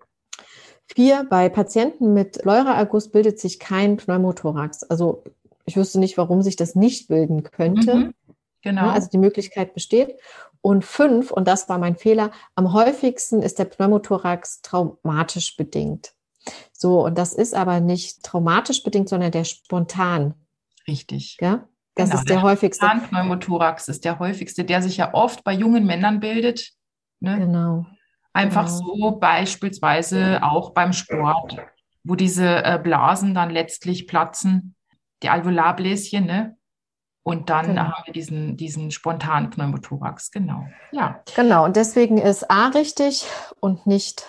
[0.87, 4.85] Vier, bei Patienten mit Pleuraerguss bildet sich kein Pneumothorax.
[4.85, 5.25] Also
[5.69, 7.95] ich wüsste nicht, warum sich das nicht bilden könnte.
[7.95, 8.15] Mhm,
[8.63, 8.89] genau.
[8.89, 10.19] also die Möglichkeit besteht.
[10.63, 16.15] Und fünf, und das war mein Fehler, am häufigsten ist der Pneumothorax traumatisch bedingt.
[16.73, 20.35] So, und das ist aber nicht traumatisch bedingt, sondern der spontan.
[20.87, 21.37] Richtig.
[21.41, 21.69] Ja?
[21.95, 22.87] Das genau, ist der, der häufigste.
[23.09, 26.73] Pneumothorax ist der häufigste, der sich ja oft bei jungen Männern bildet.
[27.21, 27.39] Ne?
[27.39, 27.85] Genau.
[28.33, 28.79] Einfach genau.
[28.79, 31.59] so beispielsweise auch beim Sport,
[32.05, 34.75] wo diese äh, Blasen dann letztlich platzen
[35.23, 36.57] die Alveolarbläschen, ne?
[37.23, 37.83] Und dann genau.
[37.83, 40.67] haben wir diesen, diesen spontanen Pneumothorax, genau.
[40.93, 41.23] Ja.
[41.37, 43.27] Genau, und deswegen ist A richtig
[43.61, 44.25] und nicht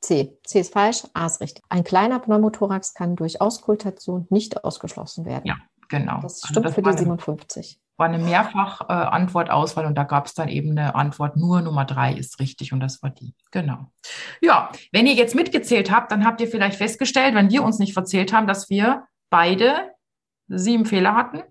[0.00, 0.36] C.
[0.44, 1.62] C ist falsch, A ist richtig.
[1.68, 5.44] Ein kleiner Pneumothorax kann durch Auskultation nicht ausgeschlossen werden.
[5.44, 5.56] Ja,
[5.88, 6.20] genau.
[6.20, 7.80] Das also stimmt also das für die 57.
[7.96, 12.12] War eine Mehrfach-Antwortauswahl äh, und da gab es dann eben eine Antwort, nur Nummer drei
[12.12, 13.34] ist richtig und das war die.
[13.50, 13.92] Genau.
[14.40, 17.94] Ja, wenn ihr jetzt mitgezählt habt, dann habt ihr vielleicht festgestellt, wenn wir uns nicht
[17.94, 19.92] verzählt haben, dass wir beide
[20.48, 21.42] sieben Fehler hatten.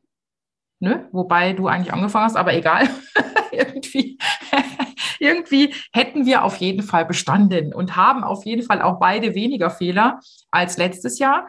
[0.79, 1.07] Ne?
[1.11, 2.89] Wobei du eigentlich angefangen hast, aber egal.
[3.51, 4.17] irgendwie,
[5.19, 9.69] irgendwie hätten wir auf jeden Fall bestanden und haben auf jeden Fall auch beide weniger
[9.69, 10.19] Fehler
[10.51, 11.47] als letztes Jahr.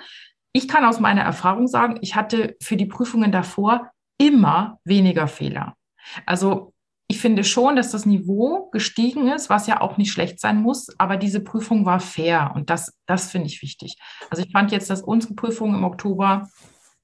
[0.52, 5.74] Ich kann aus meiner Erfahrung sagen, ich hatte für die Prüfungen davor immer weniger Fehler.
[6.24, 6.72] Also
[7.10, 10.88] ich finde schon, dass das Niveau gestiegen ist, was ja auch nicht schlecht sein muss,
[10.98, 13.96] aber diese Prüfung war fair und das, das finde ich wichtig.
[14.30, 16.48] Also ich fand jetzt, dass unsere Prüfung im Oktober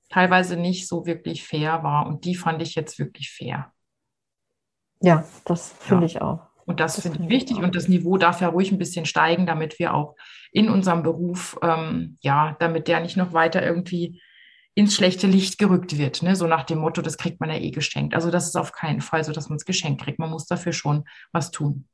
[0.08, 2.06] teilweise nicht so wirklich fair war.
[2.06, 3.72] Und die fand ich jetzt wirklich fair.
[5.00, 6.06] Ja, das finde ja.
[6.06, 6.40] ich auch.
[6.66, 7.58] Und das, das finde ich wichtig.
[7.58, 10.16] Und das Niveau darf ja ruhig ein bisschen steigen, damit wir auch
[10.50, 14.22] in unserem Beruf, ähm, ja, damit der nicht noch weiter irgendwie
[14.74, 16.22] ins schlechte Licht gerückt wird.
[16.22, 16.34] Ne?
[16.36, 18.14] So nach dem Motto, das kriegt man ja eh geschenkt.
[18.14, 20.18] Also das ist auf keinen Fall so, dass man es geschenkt kriegt.
[20.18, 21.86] Man muss dafür schon was tun.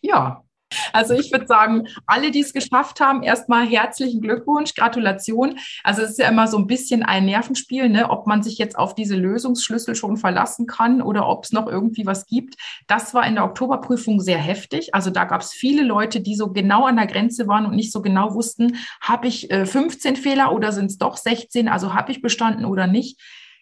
[0.00, 0.44] Ja,
[0.92, 5.58] also ich würde sagen, alle, die es geschafft haben, erstmal herzlichen Glückwunsch, Gratulation.
[5.82, 8.10] Also es ist ja immer so ein bisschen ein Nervenspiel, ne?
[8.10, 12.06] ob man sich jetzt auf diese Lösungsschlüssel schon verlassen kann oder ob es noch irgendwie
[12.06, 12.56] was gibt.
[12.86, 14.94] Das war in der Oktoberprüfung sehr heftig.
[14.94, 17.92] Also da gab es viele Leute, die so genau an der Grenze waren und nicht
[17.92, 21.68] so genau wussten, habe ich 15 äh, Fehler oder sind es doch 16?
[21.68, 23.20] Also habe ich bestanden oder nicht?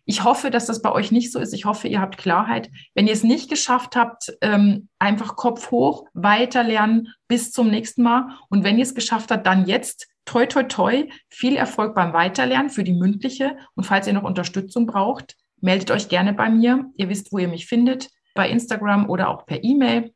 [0.09, 1.53] Ich hoffe, dass das bei euch nicht so ist.
[1.53, 2.71] Ich hoffe, ihr habt Klarheit.
[2.95, 8.05] Wenn ihr es nicht geschafft habt, ähm, einfach Kopf hoch, weiter lernen bis zum nächsten
[8.05, 8.29] Mal.
[8.49, 12.71] Und wenn ihr es geschafft habt, dann jetzt toi, toi, toi, viel Erfolg beim Weiterlernen
[12.71, 13.57] für die mündliche.
[13.75, 16.87] Und falls ihr noch Unterstützung braucht, meldet euch gerne bei mir.
[16.97, 20.13] Ihr wisst, wo ihr mich findet, bei Instagram oder auch per E-Mail.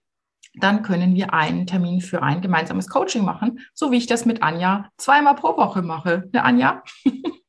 [0.55, 4.42] Dann können wir einen Termin für ein gemeinsames Coaching machen, so wie ich das mit
[4.42, 6.29] Anja zweimal pro Woche mache.
[6.33, 6.83] Ne, Anja?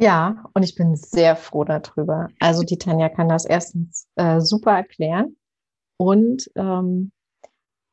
[0.00, 2.28] Ja, und ich bin sehr froh darüber.
[2.38, 5.36] Also die Tanja kann das erstens äh, super erklären
[5.98, 7.12] und ähm,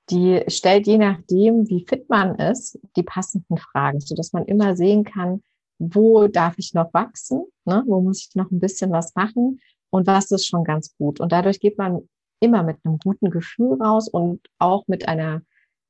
[0.09, 4.77] die stellt je nachdem, wie fit man ist, die passenden Fragen, so dass man immer
[4.77, 5.43] sehen kann,
[5.79, 7.83] wo darf ich noch wachsen, ne?
[7.87, 11.19] wo muss ich noch ein bisschen was machen und was ist schon ganz gut.
[11.19, 12.07] Und dadurch geht man
[12.39, 15.41] immer mit einem guten Gefühl raus und auch mit einer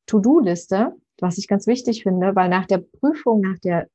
[0.07, 3.87] To-Do-Liste, was ich ganz wichtig finde, weil nach der Prüfung, nach der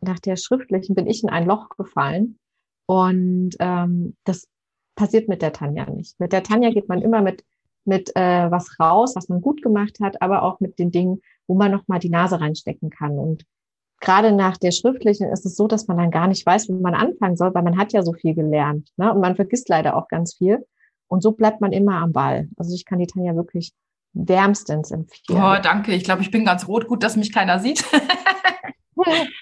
[0.00, 2.38] nach der schriftlichen bin ich in ein Loch gefallen.
[2.86, 4.48] Und ähm, das
[4.94, 6.18] passiert mit der Tanja nicht.
[6.18, 7.44] Mit der Tanja geht man immer mit,
[7.84, 11.54] mit äh, was raus, was man gut gemacht hat, aber auch mit den Dingen, wo
[11.54, 13.18] man nochmal die Nase reinstecken kann.
[13.18, 13.44] Und
[14.00, 16.94] gerade nach der schriftlichen ist es so, dass man dann gar nicht weiß, wo man
[16.94, 18.90] anfangen soll, weil man hat ja so viel gelernt.
[18.96, 19.12] Ne?
[19.12, 20.66] Und man vergisst leider auch ganz viel.
[21.08, 22.48] Und so bleibt man immer am Ball.
[22.56, 23.72] Also ich kann die Tanja wirklich
[24.12, 25.40] wärmstens empfehlen.
[25.42, 25.92] Oh, danke.
[25.92, 26.86] Ich glaube, ich bin ganz rot.
[26.86, 27.84] Gut, dass mich keiner sieht.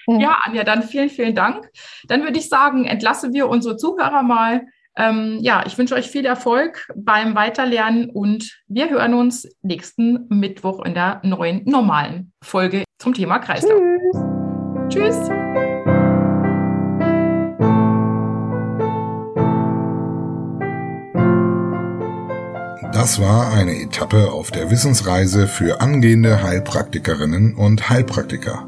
[0.07, 1.69] Ja, Anja, dann vielen, vielen Dank.
[2.07, 4.65] Dann würde ich sagen, entlassen wir unsere Zuhörer mal.
[4.95, 10.83] Ähm, ja, ich wünsche euch viel Erfolg beim Weiterlernen und wir hören uns nächsten Mittwoch
[10.83, 13.81] in der neuen normalen Folge zum Thema Kreislauf.
[14.89, 15.15] Tschüss.
[15.15, 15.29] Tschüss.
[22.93, 28.67] Das war eine Etappe auf der Wissensreise für angehende Heilpraktikerinnen und Heilpraktiker.